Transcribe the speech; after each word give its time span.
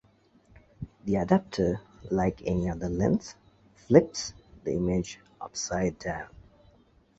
The 1.05 1.17
adapter, 1.17 1.79
like 2.09 2.41
any 2.47 2.67
other 2.71 2.89
lens, 2.89 3.35
flips 3.75 4.33
the 4.63 4.71
image 4.73 5.19
upside-down. 5.39 6.25